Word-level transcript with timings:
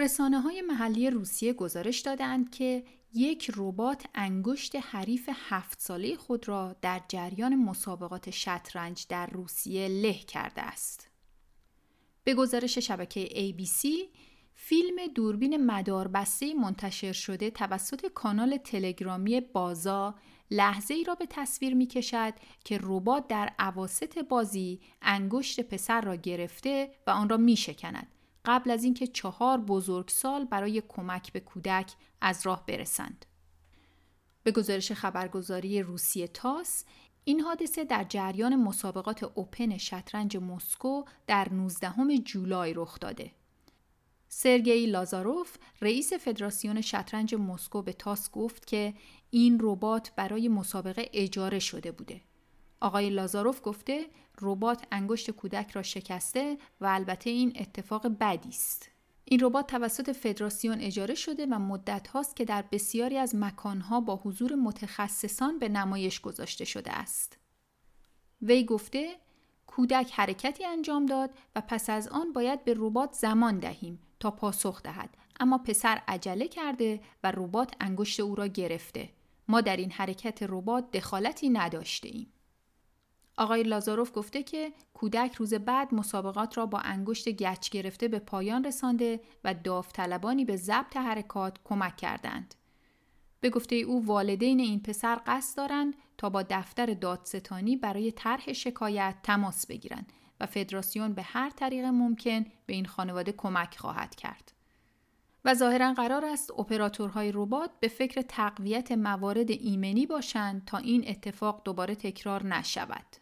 رسانه 0.00 0.40
های 0.40 0.62
محلی 0.62 1.10
روسیه 1.10 1.52
گزارش 1.52 2.00
دادند 2.00 2.50
که 2.50 2.84
یک 3.14 3.50
ربات 3.56 4.04
انگشت 4.14 4.76
حریف 4.76 5.28
هفت 5.32 5.80
ساله 5.80 6.16
خود 6.16 6.48
را 6.48 6.76
در 6.82 7.00
جریان 7.08 7.56
مسابقات 7.56 8.30
شطرنج 8.30 9.06
در 9.08 9.26
روسیه 9.26 9.88
له 9.88 10.12
کرده 10.12 10.62
است. 10.62 11.10
به 12.24 12.34
گزارش 12.34 12.78
شبکه 12.78 13.28
ABC، 13.28 13.88
فیلم 14.54 15.06
دوربین 15.14 15.66
مداربسته 15.66 16.54
منتشر 16.54 17.12
شده 17.12 17.50
توسط 17.50 18.06
کانال 18.06 18.56
تلگرامی 18.56 19.40
بازا 19.40 20.14
لحظه 20.50 20.94
ای 20.94 21.04
را 21.04 21.14
به 21.14 21.26
تصویر 21.30 21.74
می 21.74 21.86
کشد 21.86 22.34
که 22.64 22.78
ربات 22.82 23.28
در 23.28 23.52
عواست 23.58 24.18
بازی 24.18 24.80
انگشت 25.02 25.60
پسر 25.60 26.00
را 26.00 26.16
گرفته 26.16 26.90
و 27.06 27.10
آن 27.10 27.28
را 27.28 27.36
می 27.36 27.56
شکند 27.56 28.19
قبل 28.44 28.70
از 28.70 28.84
اینکه 28.84 29.06
چهار 29.06 29.58
بزرگسال 29.58 30.44
برای 30.44 30.82
کمک 30.88 31.32
به 31.32 31.40
کودک 31.40 31.92
از 32.20 32.46
راه 32.46 32.66
برسند. 32.66 33.26
به 34.42 34.52
گزارش 34.52 34.92
خبرگزاری 34.92 35.82
روسیه 35.82 36.28
تاس 36.28 36.84
این 37.24 37.40
حادثه 37.40 37.84
در 37.84 38.04
جریان 38.04 38.56
مسابقات 38.56 39.22
اوپن 39.22 39.76
شطرنج 39.76 40.36
مسکو 40.36 41.04
در 41.26 41.48
19 41.52 42.18
جولای 42.24 42.74
رخ 42.74 43.00
داده. 43.00 43.32
سرگئی 44.28 44.86
لازاروف 44.86 45.56
رئیس 45.80 46.12
فدراسیون 46.12 46.80
شطرنج 46.80 47.34
مسکو 47.34 47.82
به 47.82 47.92
تاس 47.92 48.30
گفت 48.30 48.66
که 48.66 48.94
این 49.30 49.58
ربات 49.60 50.12
برای 50.16 50.48
مسابقه 50.48 51.10
اجاره 51.12 51.58
شده 51.58 51.92
بوده. 51.92 52.20
آقای 52.80 53.10
لازاروف 53.10 53.60
گفته 53.64 54.06
ربات 54.40 54.86
انگشت 54.92 55.30
کودک 55.30 55.70
را 55.70 55.82
شکسته 55.82 56.58
و 56.80 56.86
البته 56.86 57.30
این 57.30 57.52
اتفاق 57.60 58.06
بدی 58.06 58.48
است. 58.48 58.90
این 59.24 59.40
ربات 59.40 59.66
توسط 59.66 60.10
فدراسیون 60.10 60.80
اجاره 60.80 61.14
شده 61.14 61.46
و 61.46 61.58
مدت 61.58 62.08
هاست 62.08 62.36
که 62.36 62.44
در 62.44 62.64
بسیاری 62.72 63.16
از 63.16 63.34
مکانها 63.34 64.00
با 64.00 64.16
حضور 64.16 64.54
متخصصان 64.54 65.58
به 65.58 65.68
نمایش 65.68 66.20
گذاشته 66.20 66.64
شده 66.64 66.92
است. 66.92 67.38
وی 68.42 68.64
گفته 68.64 69.16
کودک 69.66 70.10
حرکتی 70.12 70.64
انجام 70.66 71.06
داد 71.06 71.30
و 71.56 71.62
پس 71.68 71.90
از 71.90 72.08
آن 72.08 72.32
باید 72.32 72.64
به 72.64 72.74
ربات 72.76 73.12
زمان 73.12 73.58
دهیم 73.58 73.98
تا 74.20 74.30
پاسخ 74.30 74.82
دهد 74.82 75.16
اما 75.40 75.58
پسر 75.58 76.02
عجله 76.08 76.48
کرده 76.48 77.00
و 77.24 77.32
ربات 77.36 77.74
انگشت 77.80 78.20
او 78.20 78.34
را 78.34 78.46
گرفته 78.46 79.08
ما 79.48 79.60
در 79.60 79.76
این 79.76 79.90
حرکت 79.90 80.42
ربات 80.42 80.90
دخالتی 80.90 81.50
نداشته 81.50 82.08
ایم. 82.08 82.32
آقای 83.40 83.62
لازاروف 83.62 84.10
گفته 84.14 84.42
که 84.42 84.72
کودک 84.94 85.34
روز 85.34 85.54
بعد 85.54 85.94
مسابقات 85.94 86.58
را 86.58 86.66
با 86.66 86.78
انگشت 86.78 87.28
گچ 87.28 87.70
گرفته 87.70 88.08
به 88.08 88.18
پایان 88.18 88.64
رسانده 88.64 89.20
و 89.44 89.54
داوطلبانی 89.54 90.44
به 90.44 90.56
ضبط 90.56 90.96
حرکات 90.96 91.58
کمک 91.64 91.96
کردند. 91.96 92.54
به 93.40 93.50
گفته 93.50 93.76
او 93.76 94.06
والدین 94.06 94.60
این 94.60 94.82
پسر 94.82 95.20
قصد 95.26 95.56
دارند 95.56 95.94
تا 96.18 96.30
با 96.30 96.42
دفتر 96.42 96.86
دادستانی 96.86 97.76
برای 97.76 98.12
طرح 98.12 98.52
شکایت 98.52 99.16
تماس 99.22 99.66
بگیرند 99.66 100.12
و 100.40 100.46
فدراسیون 100.46 101.12
به 101.12 101.22
هر 101.22 101.50
طریق 101.50 101.84
ممکن 101.84 102.44
به 102.66 102.74
این 102.74 102.86
خانواده 102.86 103.32
کمک 103.32 103.78
خواهد 103.78 104.14
کرد. 104.14 104.52
و 105.44 105.54
ظاهرا 105.54 105.92
قرار 105.92 106.24
است 106.24 106.50
اپراتورهای 106.50 107.32
ربات 107.34 107.70
به 107.80 107.88
فکر 107.88 108.22
تقویت 108.22 108.92
موارد 108.92 109.50
ایمنی 109.50 110.06
باشند 110.06 110.64
تا 110.64 110.78
این 110.78 111.04
اتفاق 111.08 111.62
دوباره 111.64 111.94
تکرار 111.94 112.46
نشود. 112.46 113.19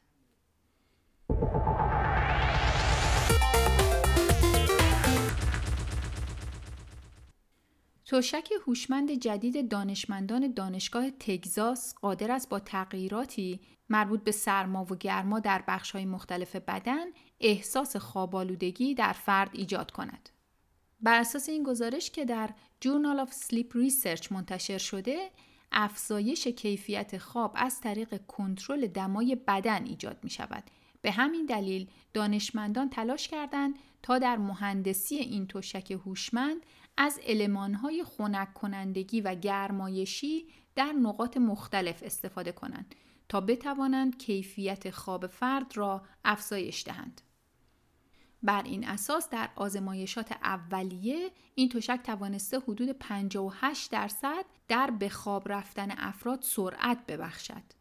توشک 8.04 8.48
هوشمند 8.66 9.10
جدید 9.10 9.68
دانشمندان 9.70 10.52
دانشگاه 10.52 11.10
تگزاس 11.10 11.94
قادر 11.94 12.30
است 12.30 12.48
با 12.48 12.58
تغییراتی 12.58 13.60
مربوط 13.88 14.24
به 14.24 14.32
سرما 14.32 14.84
و 14.84 14.96
گرما 14.96 15.40
در 15.40 15.64
بخش‌های 15.68 16.04
مختلف 16.04 16.56
بدن 16.56 17.06
احساس 17.40 17.96
خوابالودگی 17.96 18.94
در 18.94 19.12
فرد 19.12 19.50
ایجاد 19.52 19.90
کند. 19.90 20.28
بر 21.00 21.20
اساس 21.20 21.48
این 21.48 21.62
گزارش 21.62 22.10
که 22.10 22.24
در 22.24 22.50
Journal 22.84 23.26
of 23.26 23.32
Sleep 23.32 23.72
Research 23.72 24.32
منتشر 24.32 24.78
شده، 24.78 25.30
افزایش 25.72 26.48
کیفیت 26.48 27.18
خواب 27.18 27.52
از 27.56 27.80
طریق 27.80 28.26
کنترل 28.26 28.86
دمای 28.86 29.34
بدن 29.34 29.84
ایجاد 29.84 30.18
می 30.22 30.30
شود. 30.30 30.64
به 31.08 31.12
همین 31.12 31.46
دلیل 31.46 31.90
دانشمندان 32.14 32.90
تلاش 32.90 33.28
کردند 33.28 33.74
تا 34.02 34.18
در 34.18 34.36
مهندسی 34.36 35.14
این 35.14 35.46
تشک 35.46 35.90
هوشمند 35.90 36.56
از 36.96 37.20
المانهای 37.26 38.04
خنک 38.04 38.54
کنندگی 38.54 39.20
و 39.20 39.34
گرمایشی 39.34 40.46
در 40.74 40.92
نقاط 40.92 41.36
مختلف 41.36 42.02
استفاده 42.02 42.52
کنند 42.52 42.94
تا 43.28 43.40
بتوانند 43.40 44.18
کیفیت 44.18 44.90
خواب 44.90 45.26
فرد 45.26 45.76
را 45.76 46.02
افزایش 46.24 46.84
دهند. 46.84 47.20
بر 48.42 48.62
این 48.62 48.88
اساس 48.88 49.28
در 49.28 49.50
آزمایشات 49.56 50.32
اولیه 50.32 51.30
این 51.54 51.68
تشک 51.68 52.00
توانسته 52.04 52.58
حدود 52.60 52.90
58 52.90 53.90
درصد 53.90 54.44
در 54.68 54.90
به 54.90 55.08
خواب 55.08 55.52
رفتن 55.52 55.90
افراد 55.90 56.42
سرعت 56.42 57.06
ببخشد. 57.06 57.77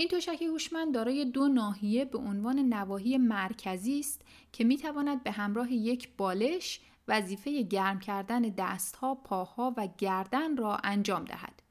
این 0.00 0.08
تشک 0.08 0.42
هوشمند 0.42 0.94
دارای 0.94 1.24
دو 1.24 1.48
ناحیه 1.48 2.04
به 2.04 2.18
عنوان 2.18 2.58
نواحی 2.58 3.18
مرکزی 3.18 4.00
است 4.00 4.22
که 4.52 4.64
می 4.64 4.76
تواند 4.76 5.22
به 5.22 5.30
همراه 5.30 5.72
یک 5.72 6.08
بالش 6.16 6.80
وظیفه 7.08 7.62
گرم 7.62 7.98
کردن 7.98 8.42
دستها، 8.42 9.14
پاها 9.14 9.74
و 9.76 9.88
گردن 9.98 10.56
را 10.56 10.76
انجام 10.76 11.24
دهد. 11.24 11.62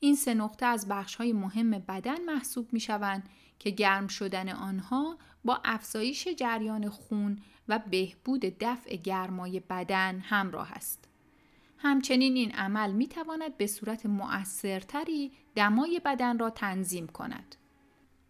این 0.00 0.16
سه 0.16 0.34
نقطه 0.34 0.66
از 0.66 0.88
بخشهای 0.88 1.32
مهم 1.32 1.70
بدن 1.70 2.24
محسوب 2.24 2.72
می 2.72 2.80
شوند 2.80 3.28
که 3.58 3.70
گرم 3.70 4.06
شدن 4.06 4.48
آنها 4.48 5.18
با 5.44 5.60
افزایش 5.64 6.28
جریان 6.28 6.88
خون 6.88 7.38
و 7.68 7.78
بهبود 7.90 8.40
دفع 8.40 8.96
گرمای 8.96 9.60
بدن 9.60 10.20
همراه 10.20 10.72
است. 10.72 11.08
همچنین 11.78 12.36
این 12.36 12.52
عمل 12.52 12.92
می 12.92 13.08
تواند 13.08 13.56
به 13.56 13.66
صورت 13.66 14.06
مؤثرتری 14.06 15.32
دمای 15.54 16.00
بدن 16.04 16.38
را 16.38 16.50
تنظیم 16.50 17.06
کند. 17.06 17.56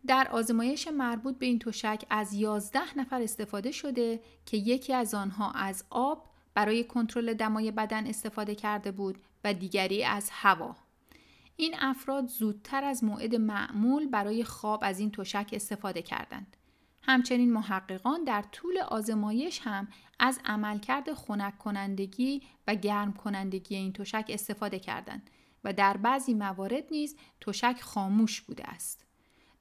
در 0.08 0.28
آزمایش 0.30 0.88
مربوط 0.88 1.38
به 1.38 1.46
این 1.46 1.58
تشک 1.58 2.04
از 2.10 2.34
11 2.34 2.98
نفر 2.98 3.22
استفاده 3.22 3.70
شده 3.70 4.20
که 4.46 4.56
یکی 4.56 4.94
از 4.94 5.14
آنها 5.14 5.50
از 5.50 5.84
آب 5.90 6.30
برای 6.54 6.84
کنترل 6.84 7.34
دمای 7.34 7.70
بدن 7.70 8.06
استفاده 8.06 8.54
کرده 8.54 8.92
بود 8.92 9.18
و 9.44 9.54
دیگری 9.54 10.04
از 10.04 10.28
هوا. 10.32 10.76
این 11.56 11.74
افراد 11.78 12.26
زودتر 12.26 12.84
از 12.84 13.04
موعد 13.04 13.34
معمول 13.34 14.06
برای 14.06 14.44
خواب 14.44 14.80
از 14.82 15.00
این 15.00 15.10
تشک 15.10 15.50
استفاده 15.52 16.02
کردند. 16.02 16.56
همچنین 17.02 17.52
محققان 17.52 18.24
در 18.24 18.44
طول 18.52 18.78
آزمایش 18.78 19.60
هم 19.64 19.88
از 20.18 20.40
عملکرد 20.44 21.12
خنک 21.12 21.58
کنندگی 21.58 22.42
و 22.66 22.74
گرم 22.74 23.12
کنندگی 23.12 23.76
این 23.76 23.92
تشک 23.92 24.24
استفاده 24.28 24.78
کردند 24.78 25.30
و 25.64 25.72
در 25.72 25.96
بعضی 25.96 26.34
موارد 26.34 26.84
نیز 26.90 27.16
تشک 27.40 27.80
خاموش 27.80 28.40
بوده 28.40 28.64
است. 28.64 29.07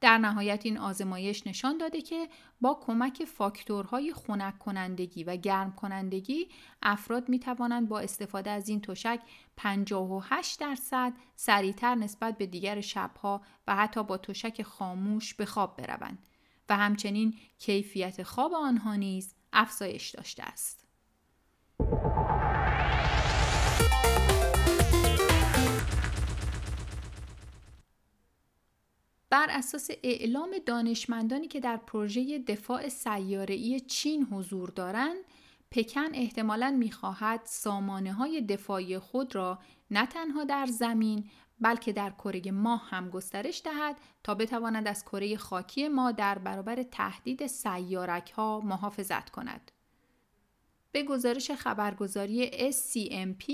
در 0.01 0.17
نهایت 0.17 0.65
این 0.65 0.77
آزمایش 0.77 1.47
نشان 1.47 1.77
داده 1.77 2.01
که 2.01 2.29
با 2.61 2.79
کمک 2.85 3.25
فاکتورهای 3.25 4.13
خنک 4.13 4.59
کنندگی 4.59 5.23
و 5.23 5.35
گرم 5.35 5.71
کنندگی 5.75 6.49
افراد 6.81 7.29
می 7.29 7.39
توانند 7.39 7.89
با 7.89 7.99
استفاده 7.99 8.49
از 8.49 8.69
این 8.69 8.81
تشک 8.81 9.19
58 9.57 10.59
درصد 10.59 11.13
سریعتر 11.35 11.95
نسبت 11.95 12.37
به 12.37 12.45
دیگر 12.45 12.81
شبها 12.81 13.41
و 13.67 13.75
حتی 13.75 14.03
با 14.03 14.17
تشک 14.17 14.61
خاموش 14.61 15.33
به 15.33 15.45
خواب 15.45 15.77
بروند 15.77 16.27
و 16.69 16.77
همچنین 16.77 17.37
کیفیت 17.59 18.23
خواب 18.23 18.53
آنها 18.53 18.95
نیز 18.95 19.35
افزایش 19.53 20.09
داشته 20.09 20.43
است. 20.43 20.86
بر 29.29 29.47
اساس 29.49 29.89
اعلام 30.03 30.49
دانشمندانی 30.65 31.47
که 31.47 31.59
در 31.59 31.77
پروژه 31.77 32.39
دفاع 32.39 32.89
سیاره‌ای 32.89 33.79
چین 33.79 34.23
حضور 34.31 34.69
دارند، 34.69 35.17
پکن 35.71 36.09
احتمالاً 36.13 36.71
می‌خواهد 36.71 37.41
سامانه 37.43 38.13
های 38.13 38.41
دفاعی 38.41 38.99
خود 38.99 39.35
را 39.35 39.59
نه 39.91 40.05
تنها 40.05 40.43
در 40.43 40.65
زمین 40.65 41.29
بلکه 41.59 41.93
در 41.93 42.09
کره 42.09 42.51
ماه 42.51 42.89
هم 42.89 43.09
گسترش 43.09 43.61
دهد 43.65 43.97
تا 44.23 44.35
بتواند 44.35 44.87
از 44.87 45.03
کره 45.03 45.37
خاکی 45.37 45.87
ما 45.87 46.11
در 46.11 46.37
برابر 46.37 46.83
تهدید 46.83 47.47
سیارک 47.47 48.31
ها 48.31 48.59
محافظت 48.59 49.29
کند. 49.29 49.71
به 50.91 51.03
گزارش 51.03 51.51
خبرگزاری 51.51 52.71
SCMP 52.71 53.53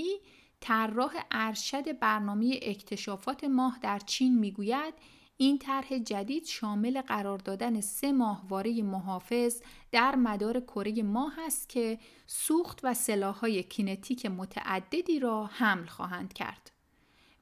طراح 0.59 1.13
ارشد 1.31 1.99
برنامه 1.99 2.59
اکتشافات 2.61 3.43
ماه 3.43 3.79
در 3.81 3.99
چین 3.99 4.39
می‌گوید 4.39 4.93
این 5.37 5.57
طرح 5.59 5.97
جدید 5.97 6.45
شامل 6.45 7.01
قرار 7.01 7.37
دادن 7.37 7.81
سه 7.81 8.11
ماهواره 8.11 8.81
محافظ 8.81 9.61
در 9.91 10.15
مدار 10.15 10.59
کره 10.59 11.03
ماه 11.03 11.39
است 11.39 11.69
که 11.69 11.99
سوخت 12.27 12.79
و 12.83 12.93
سلاحهای 12.93 13.63
کینتیک 13.63 14.25
متعددی 14.25 15.19
را 15.19 15.45
حمل 15.45 15.85
خواهند 15.85 16.33
کرد. 16.33 16.71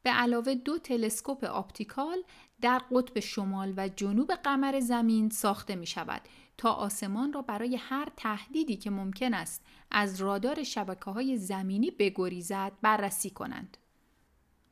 به 0.04 0.10
علاوه 0.10 0.56
دو 0.56 0.78
تلسکوپ 0.78 1.44
آپتیکال 1.44 2.24
در 2.62 2.82
قطب 2.92 3.20
شمال 3.20 3.74
و 3.78 3.90
جنوب 3.90 4.32
قمر 4.32 4.80
زمین 4.80 5.30
ساخته 5.30 5.76
می 5.76 5.88
شود 5.88 6.22
تا 6.58 6.72
آسمان 6.74 7.34
را 7.34 7.42
برای 7.42 7.76
هر 7.76 8.08
تهدیدی 8.18 8.76
که 8.76 8.90
ممکن 8.90 9.34
است 9.34 9.66
از 9.92 10.22
رادار 10.22 10.64
شبکه 10.64 11.12
های 11.12 11.38
زمینی 11.38 11.92
بگریزد 11.92 12.72
بررسی 12.82 13.30
کنند. 13.30 13.78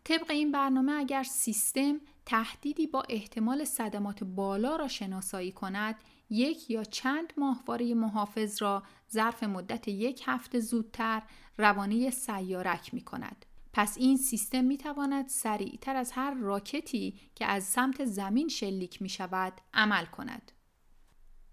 طبق 0.04 0.31
این 0.31 0.51
برنامه 0.51 0.92
اگر 0.92 1.24
سیستم 1.24 2.01
تهدیدی 2.30 2.88
با 2.88 3.04
احتمال 3.10 3.64
صدمات 3.64 4.24
بالا 4.24 4.76
را 4.76 4.88
شناسایی 4.88 5.52
کند 5.52 5.96
یک 6.30 6.70
یا 6.70 6.84
چند 6.84 7.34
ماهواره 7.38 7.94
محافظ 7.94 8.62
را 8.62 8.84
ظرف 9.12 9.44
مدت 9.44 9.88
یک 9.88 10.24
هفته 10.26 10.60
زودتر 10.60 11.22
روانه 11.58 12.10
سیارک 12.10 12.94
می 12.94 13.02
کند. 13.02 13.46
پس 13.74 13.98
این 13.98 14.18
سیستم 14.18 14.64
می 14.64 14.78
تواند 14.78 15.28
سریعتر 15.28 15.96
از 15.96 16.12
هر 16.12 16.34
راکتی 16.34 17.20
که 17.36 17.46
از 17.46 17.64
سمت 17.64 18.06
زمین 18.06 18.48
شلیک 18.48 19.02
می 19.02 19.10
شود 19.10 19.54
عمل 19.74 20.06
کند. 20.06 20.52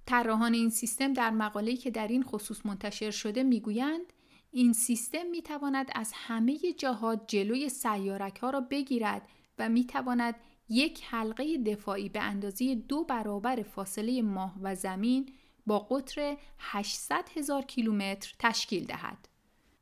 طراحان 0.06 0.54
این 0.54 0.70
سیستم 0.70 1.12
در 1.12 1.30
مقاله‌ای 1.30 1.76
که 1.76 1.90
در 1.90 2.08
این 2.08 2.22
خصوص 2.22 2.66
منتشر 2.66 3.10
شده 3.10 3.42
می‌گویند 3.42 4.12
این 4.50 4.72
سیستم 4.72 5.26
می 5.30 5.42
تواند 5.42 5.90
از 5.94 6.12
همه 6.14 6.58
جهات 6.78 7.26
جلوی 7.26 7.68
سیارک 7.68 8.38
ها 8.38 8.50
را 8.50 8.60
بگیرد 8.60 9.28
و 9.58 9.68
می 9.68 9.86
تواند 9.86 10.34
یک 10.68 11.04
حلقه 11.04 11.58
دفاعی 11.58 12.08
به 12.08 12.22
اندازه 12.22 12.74
دو 12.74 13.04
برابر 13.04 13.62
فاصله 13.62 14.22
ماه 14.22 14.54
و 14.62 14.74
زمین 14.74 15.32
با 15.66 15.78
قطر 15.78 16.36
800 16.58 17.28
هزار 17.36 17.62
کیلومتر 17.62 18.34
تشکیل 18.38 18.84
دهد. 18.84 19.28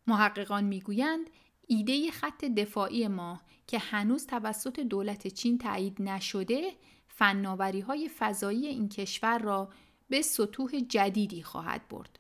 محققان 0.06 0.64
می‌گویند 0.64 1.30
ایده 1.66 2.10
خط 2.10 2.44
دفاعی 2.44 3.08
ماه 3.08 3.42
که 3.66 3.78
هنوز 3.78 4.26
توسط 4.26 4.80
دولت 4.80 5.26
چین 5.26 5.58
تایید 5.58 6.02
نشده 6.02 6.72
فناوری 7.08 7.80
های 7.80 8.10
فضایی 8.18 8.66
این 8.66 8.88
کشور 8.88 9.38
را 9.38 9.68
به 10.08 10.22
سطوح 10.22 10.80
جدیدی 10.80 11.42
خواهد 11.42 11.88
برد. 11.88 12.18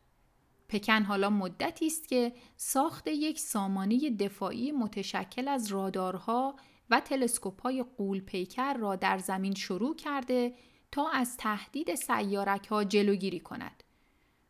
پکن 0.68 1.02
حالا 1.02 1.30
مدتی 1.30 1.86
است 1.86 2.08
که 2.08 2.32
ساخت 2.56 3.06
یک 3.06 3.38
سامانه 3.38 4.10
دفاعی 4.10 4.72
متشکل 4.72 5.48
از 5.48 5.72
رادارها 5.72 6.56
و 6.90 7.00
تلسکوپ 7.00 7.62
های 7.62 7.84
قول 7.96 8.20
پیکر 8.20 8.74
را 8.74 8.96
در 8.96 9.18
زمین 9.18 9.54
شروع 9.54 9.96
کرده 9.96 10.54
تا 10.92 11.10
از 11.10 11.36
تهدید 11.36 11.94
سیارک 11.94 12.66
ها 12.66 12.84
جلوگیری 12.84 13.40
کند. 13.40 13.82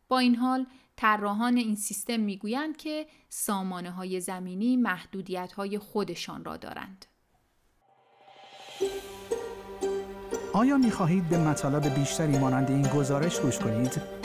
با 0.07 0.19
این 0.19 0.35
حال 0.35 0.65
طراحان 0.95 1.57
این 1.57 1.75
سیستم 1.75 2.19
می‌گویند 2.19 2.77
که 2.77 3.07
سامانه 3.29 3.91
های 3.91 4.21
زمینی 4.21 4.77
محدودیت 4.77 5.51
های 5.51 5.77
خودشان 5.77 6.45
را 6.45 6.57
دارند. 6.57 7.05
آیا 10.53 10.77
می 10.77 10.91
خواهید 10.91 11.29
به 11.29 11.37
مطالب 11.37 11.95
بیشتری 11.95 12.37
مانند 12.37 12.71
این 12.71 12.87
گزارش 12.87 13.39
گوش 13.39 13.59
کنید؟ 13.59 14.24